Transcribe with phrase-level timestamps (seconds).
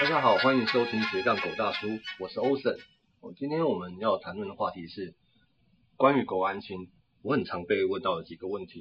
[0.00, 1.86] 大家好，欢迎收听斜杠狗大叔，
[2.20, 2.78] 我是欧森。
[3.36, 5.12] 今天我们要谈论的话题是
[5.98, 6.88] 关于狗安亲，
[7.20, 8.80] 我很常被问到的几个问题。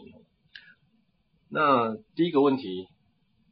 [1.49, 2.87] 那第一个问题，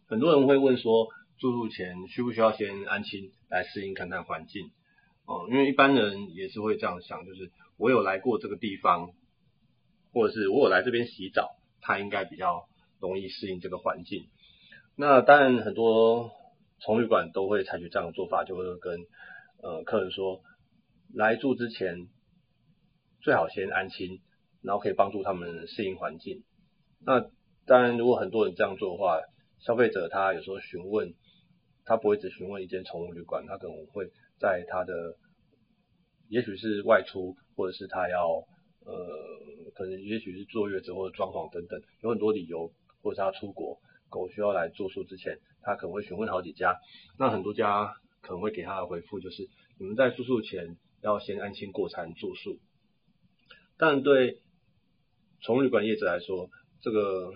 [0.08, 1.10] 很多人会问说，
[1.40, 4.72] 住宿前需不需要先安亲来适应看看环境？
[5.26, 9.10] 哦，因为一般人也是会这样想，就是我有来过这个地方，
[10.14, 12.70] 或者是我有来这边洗澡，他应该比较
[13.02, 14.30] 容易适应这个环境。
[14.96, 16.32] 那当然很多。
[16.80, 19.00] 宠物旅馆都会采取这样的做法，就会跟
[19.64, 20.42] 呃客人说，
[21.14, 22.08] 来住之前
[23.22, 24.22] 最好先安心，
[24.62, 26.44] 然后可以帮助他们适应环境。
[27.04, 27.22] 那
[27.66, 29.20] 当然，如果很多人这样做的话，
[29.60, 31.14] 消费者他有时候询问，
[31.84, 34.06] 他不会只询问一间宠物旅馆，他可能会
[34.40, 35.16] 在他的，
[36.30, 38.28] 也许是外出，或者是他要
[38.86, 43.80] 呃，可能也许是坐月子或者装潢等等，有很多理由，或者是他出国。
[44.10, 45.38] 狗需要来住宿之前，
[45.68, 46.78] 他可能会询问好几家，
[47.20, 52.58] 那很多家可能会给他的回复就是，你们在住宿前要先安心过餐住宿。
[53.78, 54.40] 但对
[55.42, 57.34] 宠物旅馆业者来说，这个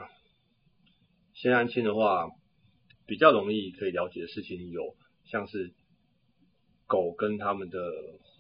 [1.33, 2.29] 先安心的话，
[3.05, 5.73] 比较容易可以了解的事情有，像是
[6.87, 7.77] 狗跟他们的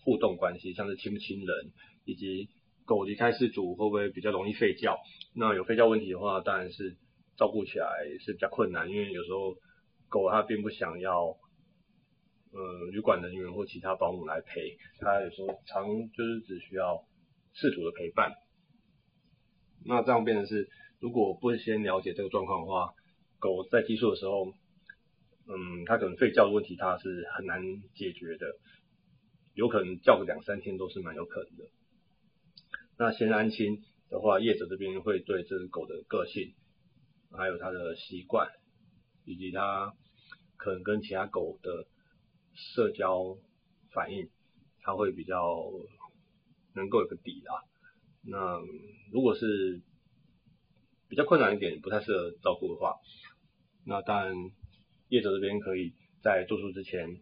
[0.05, 1.71] 互动关系，像是亲不亲人，
[2.05, 2.47] 以及
[2.85, 4.97] 狗离开饲主会不会比较容易吠叫。
[5.35, 6.95] 那有吠叫问题的话，当然是。
[7.37, 7.87] 照顾起来
[8.19, 9.55] 是比较困难，因为有时候
[10.11, 11.37] 狗它并不想要，
[12.51, 17.05] 呃，旅馆人员或其他保姆来陪，它有时候常就是只需要
[17.53, 18.33] 试图的陪伴。
[19.85, 22.93] 那这样变成是，如果不先了解这个状况的话，
[23.39, 24.53] 狗在寄宿的时候，
[25.47, 27.63] 嗯，它可能吠叫的问题它是很难
[27.95, 28.57] 解决的，
[29.53, 31.63] 有可能叫个两三天都是蛮有可能的。
[32.97, 36.53] 那先安心的话，业者这边会对这只狗的个性。
[37.33, 38.49] 还有它的习惯，
[39.23, 39.93] 以及它
[40.61, 41.87] 可能跟其他狗的
[42.53, 43.35] 社交
[43.91, 44.29] 反应，
[44.81, 45.71] 它会比较
[46.75, 47.63] 能够有个底啦。
[48.21, 48.59] 那
[49.11, 49.81] 如果是
[51.09, 52.95] 比较困难一点，不太适合照顾的话，
[53.85, 54.35] 那当然
[55.09, 57.19] 业者这边可以在住宿之前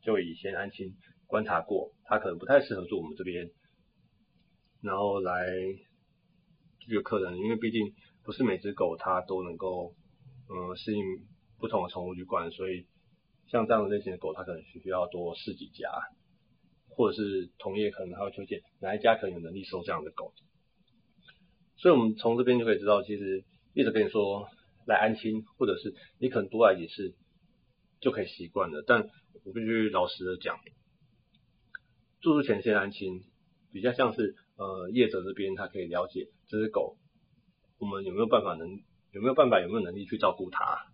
[0.00, 0.96] 就以先安心
[1.26, 3.50] 观察过，它可能不太适合住我们这边，
[4.80, 5.46] 然后来
[6.80, 7.92] 这个客人，因为毕竟。
[8.24, 9.96] 不是每只狗它都能够，
[10.48, 11.02] 嗯，适应
[11.62, 12.86] 不同的宠物旅馆，所以
[13.46, 15.88] 像这样的类型的狗，它可能需要多试几家，
[16.88, 20.34] 或者是同业可能还会推荐哪一家可能有能力收这样的狗。
[21.76, 24.48] 所以我们从这边就可以知道，其实一直跟你说
[24.88, 27.14] 来安心，或者是你可能多来几次
[28.00, 28.82] 就可以习惯了。
[28.84, 29.08] 但
[29.44, 30.58] 我必须老实的讲，
[32.20, 33.22] 住宿前先安心，
[33.70, 36.96] 比较像是呃业者这边他可以了解这只狗。
[37.78, 38.68] 我们有没有办法能
[39.12, 40.91] 有没有办法有没有能力去照顾它，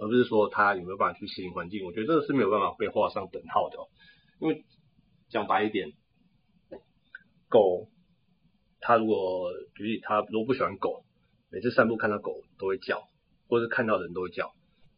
[0.00, 1.84] 而不是说它有没有办法去适应环境？
[1.84, 3.76] 我觉得这个是没有办法被画上等号的。
[4.40, 4.64] 因为
[5.28, 5.92] 讲白一点，
[7.50, 7.88] 狗
[8.80, 11.04] 它如果举例，它如果不喜欢狗，
[11.52, 13.02] 每次散步看到狗都会叫，
[13.46, 14.52] 或者是看到人都会叫，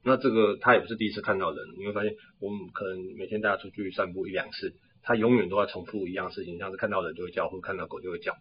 [0.04, 1.58] 那这个它也不是第一次看到人。
[1.76, 8.36] 你会发现，我们可能每天带它出去散步一两次，它永远都在重复一样事情，像是看到人就会叫，或看到狗就会叫。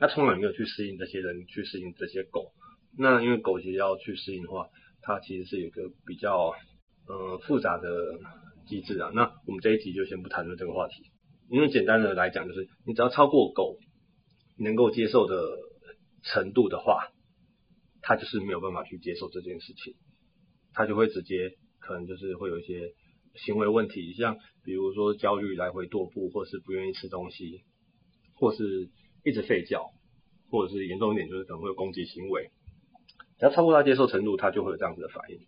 [0.00, 2.50] 它从来没有去适应这些人，去适应这些狗。
[2.98, 4.66] 那因为狗其实要去适应的话，
[5.04, 6.52] 它其实是有个比较
[7.06, 7.88] 呃复杂的
[8.66, 9.10] 机制啊。
[9.14, 11.04] 那我们这一集就先不谈论这个话题，
[11.48, 13.78] 因为简单的来讲，就是你只要超过狗
[14.58, 15.58] 能够接受的
[16.22, 17.12] 程度的话，
[18.02, 19.94] 它就是没有办法去接受这件事情，
[20.72, 22.94] 它就会直接可能就是会有一些
[23.34, 27.62] 行为问题，像比如说焦虑、来回踱步，或是不愿意吃东西，
[28.34, 28.90] 或是。
[29.26, 29.82] 一直吠叫，
[30.50, 32.50] 或者是严重一点，就是可能会有攻击行为。
[33.44, 35.38] 要超过他接受程度，他就会有这样子的反应。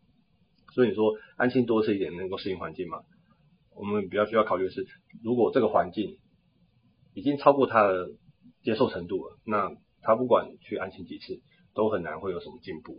[0.75, 3.01] 所以你说安心多吃一点能够适应环境吗？
[3.75, 4.87] 我们比较需要考虑的是，
[5.25, 6.19] 如果这个环境
[7.15, 8.11] 已经超过他的
[8.63, 11.41] 接受程度了，那他不管去安心几次，
[11.75, 12.99] 都很难会有什么进步。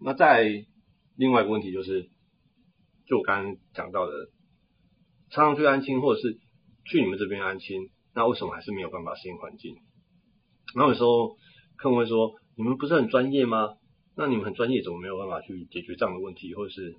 [0.00, 0.66] 那在
[1.16, 2.08] 另外一个问题就是，
[3.06, 4.12] 就我刚刚讲到的，
[5.30, 6.38] 常常去安心，或者是
[6.84, 7.90] 去你们这边安心。
[8.16, 9.76] 那为什么还是没有办法适应环境？
[10.76, 11.36] 那有时候
[11.76, 13.76] 客户会说：“你们不是很专业吗？
[14.16, 16.54] 那你们很专业，怎么没有办法去解决这样的问题？
[16.54, 16.94] 或者是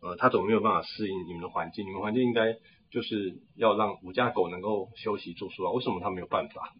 [0.00, 1.86] 呃，他怎么没有办法适应你们的环境？
[1.86, 2.54] 你们环境应该
[2.90, 6.74] 就是要让五家狗能够休息住宿啊，为什么他没有办法？”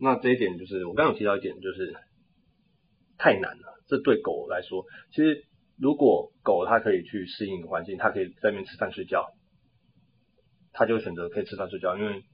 [0.00, 1.94] 那这一点就是我刚刚有提到一点，就是
[3.18, 3.80] 太难了。
[3.86, 5.46] 这对狗来说，其实
[5.78, 9.28] 如果狗它可以去适应环境，它可以在那边吃饭睡觉。
[10.72, 12.24] 它就选择可以吃饭睡觉，因为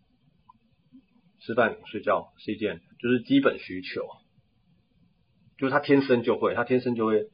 [1.40, 4.02] 吃饭睡觉是一件就是基本需求，
[5.58, 7.26] 就是他天生就会，他天生就会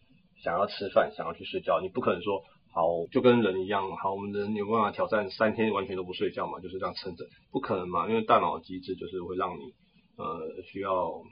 [0.42, 9.72] 想要吃饭，想要去睡觉，你不可能说好就跟人一样，好我们人有办法挑战三天完全都不睡觉嘛，就是这样撑着，不可能嘛，因为大脑机制就是会让你
[10.16, 11.22] 呃需要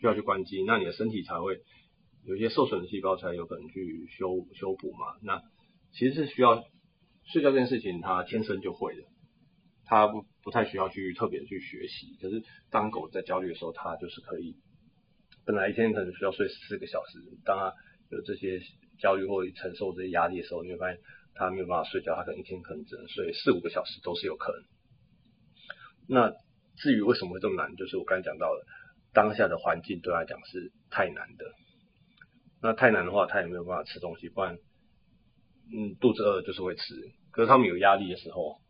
[0.00, 1.58] 需要去关机，那你的身体才会
[2.24, 5.42] 有一些受损的细胞才有可能去修修补嘛，那
[5.92, 6.62] 其实是需要
[7.24, 9.02] 睡觉这件事情，它天生就会的。
[9.90, 14.54] 它不不太需要去特别去学习，可是当狗在焦虑的时候，它就是可以，
[15.44, 17.74] 本来一天可能需要睡四个小时，当它
[18.08, 18.60] 有这些
[19.00, 21.00] 焦虑或承受这些压力的时候，你会发现
[21.34, 24.62] 它没有办法睡觉，它可能一天可能只能睡四五个小时都是有可能。
[26.06, 26.30] 那
[26.76, 28.64] 至于为什么会这么难，就是我刚才讲到的，
[29.12, 31.44] 当下的环境对他来讲是太难的。
[32.62, 34.54] 那太难的话，他也没有办法吃东西，不然，
[35.74, 36.94] 嗯，肚子饿就是会吃。
[37.32, 38.60] 可是他们有压力的时候。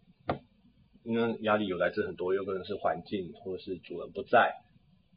[1.02, 4.52] 因为压力有来自很多，有可能是环境，或者是主人不在，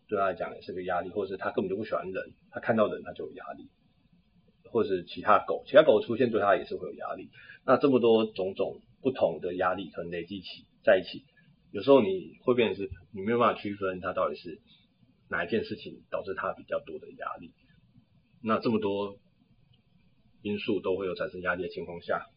[0.07, 3.67] 对他来讲也是个压力，或者是他根本就不喜欢人，他看到人他就有压力，
[4.71, 7.29] 或者是其他狗，其他狗出现对他也是会有压力。
[7.65, 11.25] 那这么多种种不同的压力可能累积起在一起，
[11.71, 14.61] 有时候你会变成是你没有办法区分它到底是
[15.29, 17.51] 哪一件事情导致他比较多的压力。
[18.41, 19.17] 那这么多
[20.41, 22.27] 因素都会有产生压力的情况下，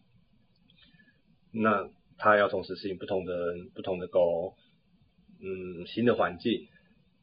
[1.53, 1.89] 那。
[2.19, 4.55] 他要同时适应不同的、不同的狗，
[5.41, 6.67] 嗯，新的环境，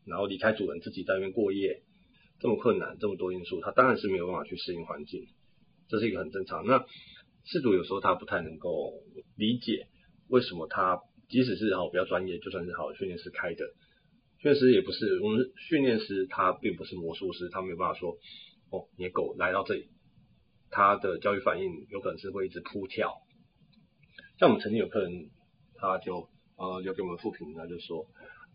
[0.05, 1.81] 然后离开主人自己在那边过夜，
[2.39, 5.25] 这么困难，这么多因素，他当然是没有办法去适应环境，
[5.89, 6.65] 这是一个很正常。
[6.65, 6.79] 那
[7.45, 8.93] 饲主有时候他不太能够
[9.35, 9.87] 理解，
[10.29, 13.65] 为什么他即使是好比较专业，就算是好训练师开的，
[14.39, 18.11] 训练师也不是我们训练师，他并不是魔术师，他没有办法说，
[18.69, 19.89] 哦，你的狗来到这里，
[20.69, 23.11] 他的教育反应有可能是会一直扑跳。
[24.37, 25.29] 像我们曾经有客人，
[25.75, 26.27] 他就
[26.57, 28.05] 呃留给我们复评，他就说，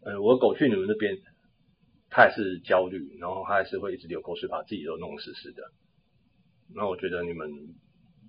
[0.03, 1.17] 呃我狗去你们那边，
[2.11, 5.63] 他也是焦虑，然后他还是会一直流口水，把自己都弄湿湿的。
[6.75, 7.49] 那我觉得你们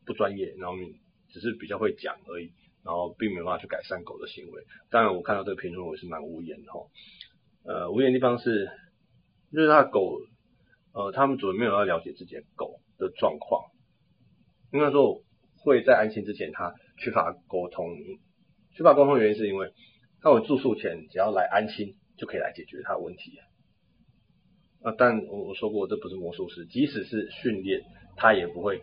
[0.05, 0.99] 不专业，然后你
[1.29, 2.51] 只是比较会讲而已，
[2.83, 4.63] 然后并没有办法去改善狗的行为。
[4.91, 6.79] 当然我看到这个评论我是蛮无言的哈。
[7.65, 8.69] 呃无言的地方是，
[9.51, 10.21] 就是他狗，
[10.93, 13.71] 呃他们主人没有要了解自己的狗的状况，
[14.71, 15.23] 应该说
[15.57, 16.75] 会在安心之前他。
[16.99, 17.95] 缺乏沟通，
[18.75, 19.71] 缺乏沟通原因是因为，
[20.21, 23.39] 他我住宿前只要来安心就可以来解决他的问题。
[24.81, 27.81] 啊，但我我说过这不是魔术师，即使是训练，
[28.15, 28.81] 他也不会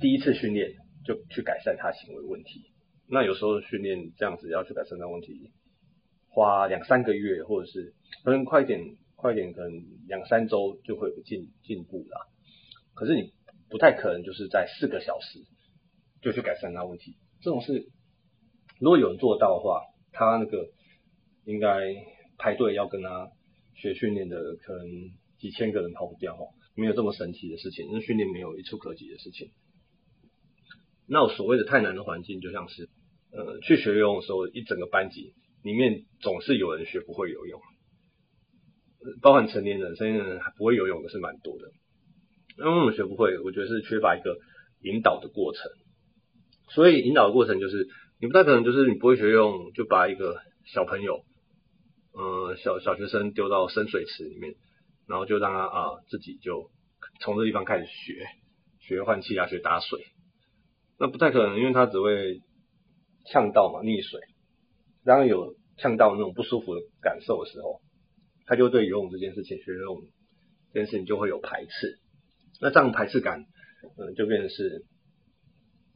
[0.00, 0.72] 第一次训练
[1.04, 2.72] 就去改善他行为问题。
[3.08, 5.50] 那有时候训练这样子要去改善他问题，
[6.28, 7.94] 花两三个月或者是
[8.24, 8.80] 可能快一点，
[9.16, 9.72] 快一点可能
[10.06, 12.26] 两三周就会有进进步啦。
[12.94, 13.32] 可是你
[13.70, 15.38] 不太可能就是在四个小时
[16.20, 17.16] 就去改善他问题。
[17.40, 17.86] 这种事，
[18.80, 19.82] 如果有人做到的话，
[20.12, 20.68] 他那个
[21.44, 21.94] 应该
[22.36, 23.30] 排队要跟他
[23.74, 24.86] 学训练的，可能
[25.38, 29.50] 几千个人跑不掉哈，没有这么神奇的事情，那训练没有一触可及的事情。
[31.06, 32.88] 那我所谓的太难的环境，就像是
[33.32, 35.32] 呃去学游泳的时候，一整个班级
[35.62, 37.60] 里面总是有人学不会游泳，
[39.22, 41.70] 包含成年人，成年人还不会游泳的是蛮多的。
[42.58, 43.38] 那为什么学不会？
[43.38, 44.36] 我觉得是缺乏一个
[44.82, 45.62] 引导的过程。
[46.70, 47.88] 所以引导的过程就是，
[48.20, 50.36] 你不太可能就是你不会学游泳，就把一个
[50.66, 51.24] 小朋友，
[52.12, 54.54] 呃小小学生丢到深水池里面，
[55.06, 56.70] 然后就让他啊自己就
[57.20, 58.26] 从这地方开始学，
[58.80, 59.98] 学换气啊，学打水，
[60.98, 62.40] 那不太可能，因为他只会
[63.32, 64.20] 呛到嘛，溺水。
[65.04, 67.80] 当有呛到那种不舒服的感受的时候，
[68.44, 70.02] 他就对游泳这件事情，学游泳
[70.74, 71.98] 这件事情就会有排斥。
[72.60, 73.46] 那这样排斥感，
[73.96, 74.84] 嗯，就变成是。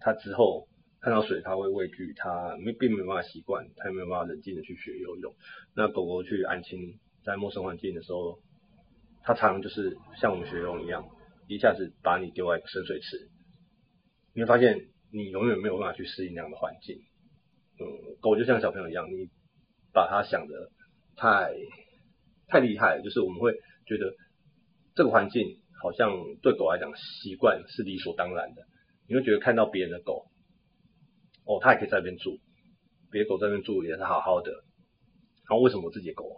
[0.02, 0.66] 他之后
[1.00, 5.34] 看到水，他会畏惧，他没并没有办法习惯，他也没有办法冷静的去学游泳。
[5.74, 8.38] 那狗狗去安亲在陌生环境的时候，
[9.22, 11.04] 它常常就是像我们学游泳一样，
[11.48, 13.28] 一下子把你丢在深水池，
[14.34, 14.76] 你会发现
[15.12, 16.98] 你永远没有办法去适应那样的环境。
[17.80, 19.28] 嗯，狗就像小朋友一样，你
[19.92, 20.70] 把它想的
[21.16, 21.52] 太
[22.48, 23.52] 太厉害，就是我们会
[23.86, 24.14] 觉得
[24.94, 28.62] 这个环境好像对狗来讲习惯是理所当然的。
[29.12, 30.24] 你会觉得看到别人的狗，
[31.44, 32.40] 哦，它也可以在那边住，
[33.10, 34.50] 别的狗在那边住也是好好的，
[35.46, 36.34] 然后为什么我自己的狗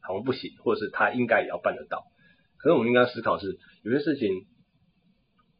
[0.00, 2.02] 好像不行，或者是它应该也要办得到？
[2.56, 4.46] 可是我们应该思考是，有些事情，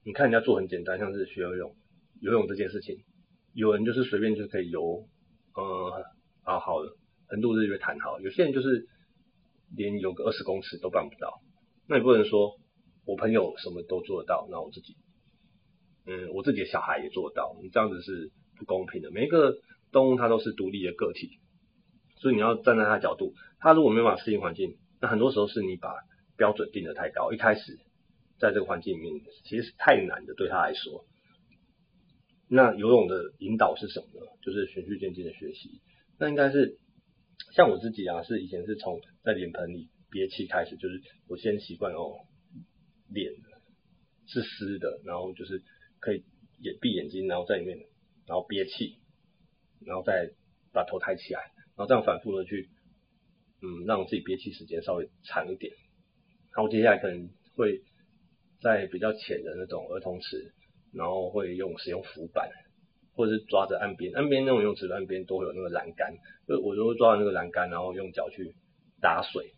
[0.03, 1.77] 你看人家做很简单，像是学游泳，
[2.21, 3.05] 游泳这件事情，
[3.53, 5.07] 有人就是随便就可以游，
[5.55, 6.05] 呃，
[6.43, 6.91] 好好的
[7.29, 8.89] 横渡日月谈好，有些人就是
[9.77, 11.41] 连游个二十公尺都办不到，
[11.87, 12.59] 那你不能说
[13.05, 14.97] 我朋友什么都做得到，那我自己。
[16.07, 19.11] 嗯，我自己的小孩也做到，你这样子是不公平的。
[19.11, 19.59] 每一个
[19.93, 21.39] 动物它都是独立的个体，
[22.17, 23.35] 所以你要站在它角度。
[23.59, 25.95] 它如果没办法适应环境，那很多时候是你把
[26.37, 27.79] 标准定的太高，一开始
[28.39, 31.05] 在这个环境里面，其实是太难的对他来说。
[32.49, 34.27] 那游泳的引导是什么呢？
[34.43, 35.81] 就是循序渐进的学习。
[36.19, 36.79] 那应该是
[37.55, 42.13] 像我自己啊，是以前是从在脸盆里憋气开始，就是我先习惯哦，
[43.09, 43.33] 脸
[44.27, 45.63] 是湿的，然后就是
[46.03, 46.23] 可以
[46.59, 47.79] 眼闭眼睛，然后在里面，
[48.27, 48.99] 然后憋气，
[49.87, 50.33] 然后再
[50.75, 51.41] 把头抬起来，
[51.77, 52.69] 然后这样反复的去，
[53.63, 55.73] 嗯，让自己憋气时间稍微长一点。
[56.55, 57.81] 然后接下来可能会
[58.61, 60.53] 在比较浅的那种儿童池。
[60.95, 62.51] 然后会用使用浮板，
[63.15, 66.13] 或者是抓着岸边，岸边那种游泳池的岸边都会有那个栏杆，
[66.47, 68.55] 就我就会抓着那个栏杆，然后用脚去
[69.01, 69.55] 打水，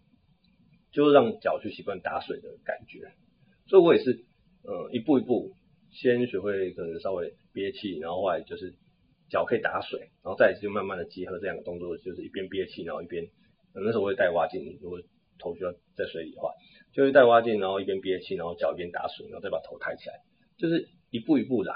[0.93, 3.11] 就让脚去习惯打水的感觉。
[3.67, 4.25] 所以我也是，
[4.63, 5.57] 呃，一步一步
[5.95, 8.75] 先学会可能稍微憋气，然后后来就是
[9.31, 13.25] 脚可以打水，然后再就慢慢的结合这两个动作，就是一边憋气，然后一边，
[13.75, 15.01] 那时候我会带蛙镜，如果
[15.39, 16.51] 头需要在水里的话，
[16.93, 20.15] 就会带蛙镜，然后一边憋气，然后脚一边打水，然后再把头抬起来，
[20.59, 20.89] 就是。
[21.11, 21.73] 一步一步来，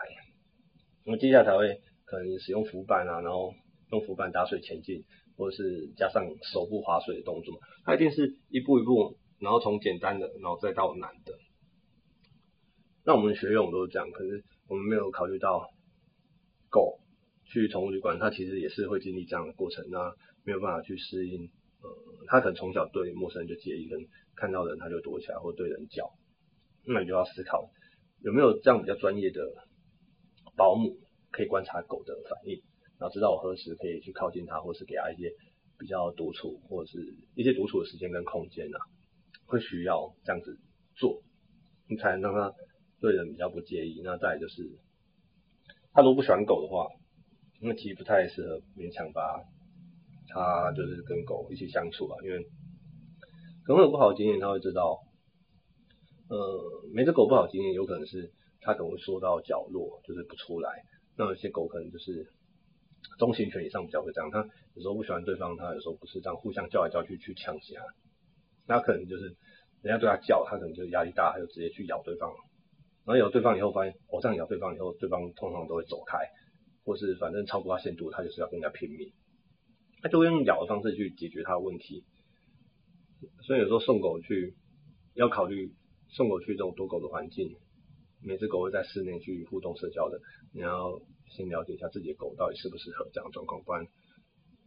[1.07, 3.55] 那么接下来才会可能使用浮板啊，然后
[3.93, 5.05] 用浮板打水前进，
[5.37, 11.35] 或者是加上手部划水的动作，它一定是一步一步，然后从简单的，然后再到难的。
[13.09, 15.67] 那我们学游泳都是这样，可是我们没有考虑到
[16.69, 17.01] 狗
[17.47, 21.49] 去宠物旅馆，它其实也是会经历这样的过程，那没有办法去适应，
[21.81, 21.89] 呃，
[22.27, 23.99] 它可能从小对陌生人就介意，跟
[24.37, 26.13] 看到人它就躲起来，或对人叫，
[26.85, 27.71] 那你就要思考。
[28.21, 29.41] 有没有这样比较专业的
[30.55, 30.99] 保姆
[31.31, 32.61] 可以观察狗的反应，
[33.01, 35.33] 然后知道我何时可以去靠近它，或是给它一些
[35.79, 36.99] 比较独处或者是
[37.35, 38.77] 一些独处的时间跟空间呢？
[39.47, 40.59] 会需要这样子
[40.95, 41.23] 做，
[41.89, 42.55] 你才能让它
[43.01, 44.01] 对人比较不介意。
[44.05, 44.63] 那再就是，
[45.93, 46.87] 他如果不喜欢狗的话，
[47.61, 49.43] 那其实不太适合勉强把
[50.29, 52.43] 他就是跟狗一起相处啊，因为
[53.65, 55.01] 可能有不好的经验，他会知道。
[56.31, 56.37] 呃，
[56.93, 60.85] 每只狗不好经验，有可能是他可能会缩到角落，就是不出来。
[61.17, 62.29] 那有些狗可能就是
[63.19, 67.83] 中型犬以上比较会这样，它有时候不喜欢对方，它有时候不是这样互相叫来叫去去呛其他。
[68.67, 69.35] 那可能就是
[69.81, 72.31] 人家对它叫，它可能就压力大，它就直接去咬对方。
[73.09, 76.19] 然后咬对方以后，发现我这样咬对方以后，对方通常都会走开，
[76.85, 79.11] 或是反正超过他限度，他就是要跟人家拼命。
[80.03, 82.05] 他就会用咬的方式去解决他的问题。
[83.47, 84.55] 所以有时候送狗去
[85.15, 85.73] 要考虑。
[86.11, 87.55] 送狗去这种多狗的环境，
[88.25, 90.19] 每只狗会在室内去互动社交的，
[90.55, 90.99] 你要
[91.29, 93.87] 先了解一下自己的狗到底适不适合这样的状况，不然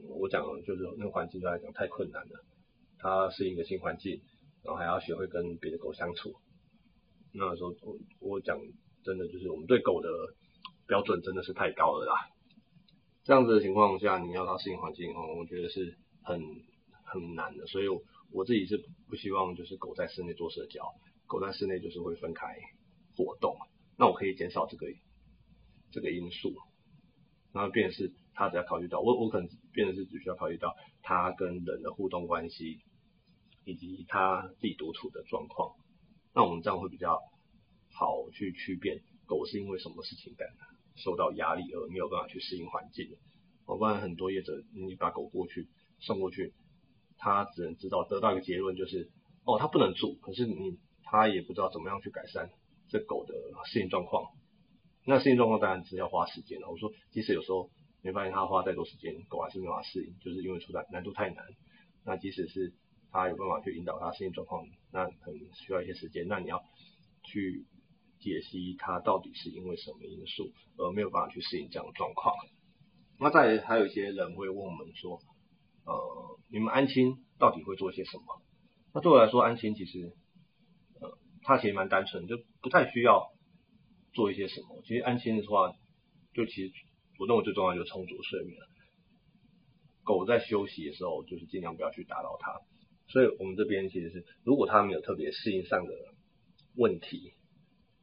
[0.07, 2.45] 我讲就是那个环境对来讲太困难了，
[2.99, 4.21] 它适应一个新环境，
[4.63, 6.35] 然后还要学会跟别的狗相处，
[7.33, 8.57] 那时候我我讲
[9.03, 10.09] 真的就是我们对狗的
[10.87, 12.13] 标准真的是太高了啦，
[13.23, 16.41] 这样子的情况下你要它适应环境哦，我觉得是很
[17.03, 17.85] 很难的，所以
[18.31, 20.83] 我自己是不希望就是狗在室内做社交。
[21.27, 22.45] 狗在室内就是会分开
[23.15, 23.55] 活动，
[23.97, 24.85] 那我可以减少这个
[25.89, 26.53] 这个因素，
[27.53, 32.79] 然后变的是他只要考虑到我我可能变成是只需要考虑到他跟人的互动关系，
[33.63, 35.73] 以及他自己独处的状况，
[36.33, 37.19] 那我们这样会比较
[37.91, 40.47] 好去区辨狗是因为什么事情感
[40.95, 43.17] 受到压力而没有办法去适应环境的，
[43.65, 45.67] 我不然很多业者你把狗过去
[45.99, 46.53] 送过去，
[47.17, 49.09] 他只能知道得到一个结论就是
[49.45, 50.77] 哦他不能住，可是你。
[51.13, 52.49] 他也不知道怎么样去改善
[52.87, 53.33] 这狗的
[53.65, 54.31] 适应状况，
[55.05, 56.69] 那适应状况当然是要花时间的。
[56.69, 57.69] 我说，即使有时候
[58.01, 61.43] 你发现他花再多时间，狗还是没法适应，就是因为出在难度太难。
[62.05, 62.71] 那即使是
[63.11, 66.27] 他有办法去引导它适应状况，那可能需要一些时间。
[66.27, 66.63] 那你要
[67.23, 67.65] 去
[68.19, 72.33] 解析它到底是因为什么因素而没有办法去适应这样的状况。
[73.19, 75.19] 那再还有一些人会问我们说，
[75.85, 78.41] 呃，你们安心到底会做些什么？
[78.93, 80.13] 那对我来说，安心其实。
[80.99, 83.31] 呃它其实蛮单纯，就不太需要
[84.13, 84.79] 做一些什么。
[84.83, 85.73] 其实安心的话，
[86.35, 86.71] 就其实
[87.17, 88.59] 我认为最重要就充足睡眠。
[90.03, 92.61] 狗在休息的时候，就是尽量不要去打扰它。
[93.11, 95.93] 所以我们这边其实是，如果它没有特别适应上的
[96.75, 97.33] 问题，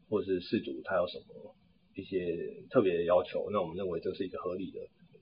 [0.08, 1.56] 或者是饲主他有什么
[1.94, 4.80] 一些特别的要求，那我们认为这是一个合理的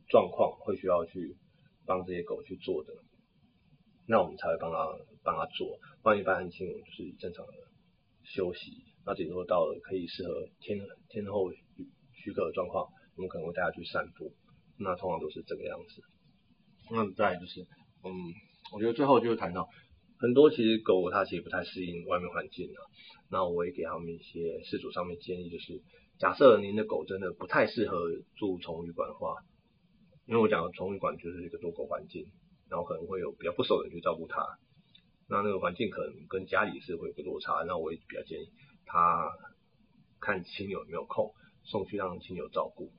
[0.08, 1.36] 状况，会需要去
[1.86, 2.92] 帮这些狗去做的，
[4.06, 4.86] 那我们才会帮他
[5.22, 5.78] 帮他做。
[6.02, 7.52] 不然一般安心就是正常的。
[8.28, 14.32] 休息，那顶多到了可以适合天天后许可的状况，我们可能会带它去散步。
[14.80, 16.02] 那通常都是这个样子。
[16.90, 17.60] 那再就是，
[18.02, 18.10] 嗯，
[18.72, 19.68] 我觉得最后就是谈到
[20.18, 22.78] 很多其实狗它其实不太适应外面环境啊。
[23.30, 25.82] 那我也给他们一些饲主上面建议，就是
[26.18, 27.98] 假设您的狗真的不太适合
[28.36, 29.34] 住宠物旅馆的话，
[30.26, 32.26] 因为我讲宠物旅馆就是一个多狗环境，
[32.70, 34.42] 然后可能会有比较不熟的人去照顾它。
[35.28, 38.48] 那那个环境可能跟家里是会有个落差，那我也比较建议
[38.84, 39.28] 他
[40.20, 41.32] 看亲友有没有空
[41.64, 42.92] 送去让亲友照顾，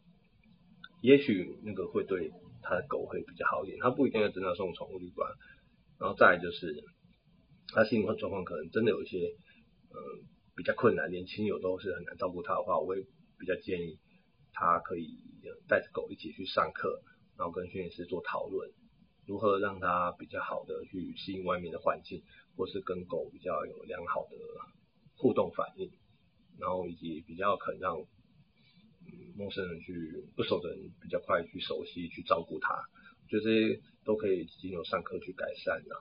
[1.02, 2.32] 也许那个会对
[2.62, 3.80] 他的狗会比较好一点。
[3.80, 5.32] 他不一定要真的送宠物旅馆，
[6.00, 6.84] 然后再来就是
[7.70, 9.18] 他心理状况可能真的有一些
[9.90, 9.96] 嗯
[10.56, 13.04] 比较困难，连亲友都是很难照顾他的话，我会
[13.40, 14.00] 比较建议
[14.54, 15.18] 他可以
[15.68, 17.02] 带着狗一起去上课，
[17.38, 18.70] 然后跟训练师做讨论。
[19.26, 22.24] 如何让它比较好的去适应外面的环境，
[22.56, 24.38] 或是跟狗比较有良好的
[25.18, 25.92] 互动反应，
[26.58, 27.98] 然后以及比较肯让
[29.36, 32.74] 陌生人去不熟的人比较快去熟悉去照顾它，
[33.30, 35.96] 就这些都可以经由上课去改善的。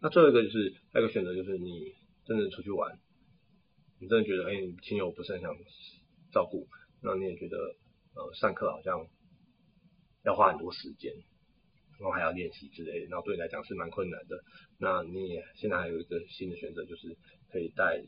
[0.00, 1.92] 那最后一个就是还有一个选择就是你
[2.26, 2.98] 真的出去玩，
[4.00, 5.54] 你真的觉得哎亲友不是很想
[6.32, 6.66] 照顾，
[7.02, 7.56] 那你也觉得
[8.14, 9.06] 呃上课好像
[10.24, 11.12] 要花很多时间。
[12.00, 14.42] 然后还要练习之类的，然后对你来讲是蛮困难的。
[14.78, 17.14] 那你也现在还有一个新的选择，就是
[17.52, 18.02] 可以带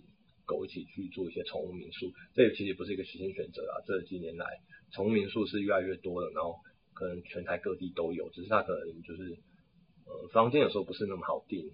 [0.47, 2.11] 狗一起去做一些宠物民宿。
[2.33, 4.47] 这个其实不是一个新选择啊，这几年来
[4.93, 6.57] 宠物民宿是越来越多的，然后
[6.95, 9.39] 可能全台各地都有，只是它可能就是
[10.07, 11.71] 呃房间有时候不是那么好订。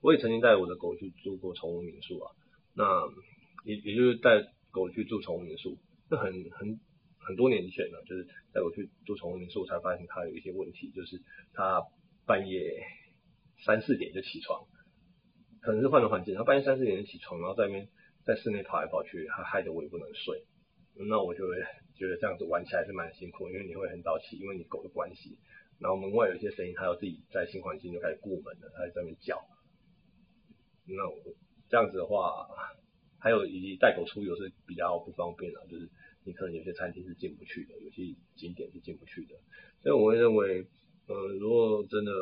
[0.00, 2.32] 我也曾经带我的狗去住过宠物民宿啊，
[2.74, 3.08] 那
[3.64, 5.78] 也也就是带狗去住宠物民宿，
[6.10, 6.80] 那很很。
[7.24, 11.80] 很多年前了，就是带我去住宠物民宿，才发现它有一些问题，就是它
[12.26, 12.82] 半夜
[13.64, 14.66] 三四点就起床，
[15.60, 17.88] 可能是换了环境，它半夜三四点就起床，然后在那边
[18.26, 20.42] 在室内跑来跑去，它害得我也不能睡。
[20.94, 21.56] 那我就会
[21.94, 25.38] 觉得这样子玩起来是蛮辛苦，因为你会很早起，因为你狗的关系，
[25.78, 29.42] 然后门外有一些声音，它要自己在新环境就开始过门了，它在那边叫。
[30.86, 31.16] 那我
[31.68, 32.48] 这样子的话，
[33.18, 35.88] 还有以及带狗出游是比较不方便的，就是。
[36.24, 39.34] 你可能有些餐厅是进不去的，有些景点是进不去的，
[39.80, 40.64] 所以我会认为，
[41.08, 42.12] 呃，如果真的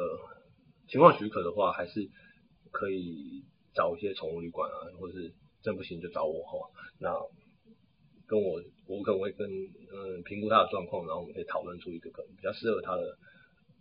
[0.88, 2.08] 情况许可的话，还是
[2.70, 6.70] 可以找一些宠物旅馆啊，或者是真不行就找我哈。
[6.98, 7.12] 那
[8.30, 13.02] 跟我，我可能会跟嗯评估他的状况，然后我们可以讨论出一个可能比较适合他的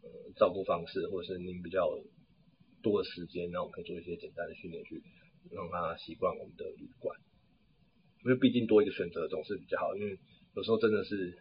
[0.02, 1.86] 呃照顾方式，或者是您比较
[2.82, 5.04] 多的时间，那我们可以做一些简单的训练，去
[5.52, 7.16] 让他习惯我们的旅馆。
[8.26, 10.18] 因为毕竟多一个选择总是比较好，因为
[10.56, 11.38] 有时候真的是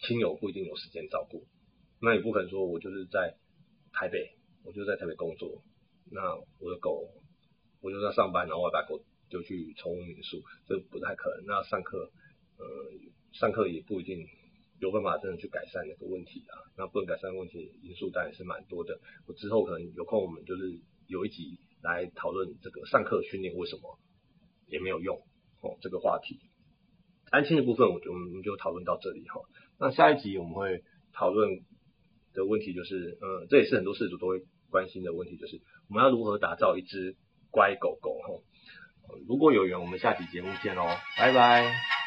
[0.00, 1.44] 亲友不一定有时间照顾，
[2.00, 3.36] 那也不可能说我就是在
[3.92, 4.32] 台北，
[4.64, 5.62] 我就在台北工作，
[6.10, 7.06] 那我的狗
[7.82, 8.98] 我就在上班，然后我把狗
[9.30, 11.46] 就去宠物民宿，这不太可能。
[11.46, 12.10] 那上课，
[12.58, 12.66] 呃，
[13.32, 14.26] 上课也不一定
[14.80, 16.54] 有办法真的去改善那个问题啊。
[16.76, 19.00] 那不能改善问题因素当然是蛮多的。
[19.26, 23.98] 我之后可能有空，我们就是有一集来讨论这个上课训练为什么
[24.66, 25.16] 也没有用。
[25.62, 26.40] 哦，这个话题，
[27.30, 29.42] 安心的部分，我就我们就讨论到这里哈。
[29.78, 31.50] 那下一集我们会讨论
[32.32, 37.14] 的问题就是，嗯，这也是很多事主都会关心的问题，就是我们要如何打造一只
[37.50, 38.42] 乖狗狗哈。
[39.28, 41.99] 如果有缘，我们下期节目见喽，拜拜。